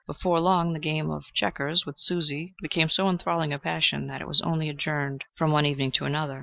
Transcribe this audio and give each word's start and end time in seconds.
Before 0.07 0.39
long 0.39 0.73
the 0.73 0.79
game 0.79 1.11
of 1.11 1.25
chequers 1.31 1.85
with 1.85 1.99
Susie 1.99 2.55
became 2.59 2.89
so 2.89 3.07
enthralling 3.07 3.53
a 3.53 3.59
passion 3.59 4.07
that 4.07 4.19
it 4.19 4.27
was 4.27 4.41
only 4.41 4.67
adjourned 4.67 5.25
from 5.35 5.51
one 5.51 5.67
evening 5.67 5.91
to 5.91 6.05
another. 6.05 6.39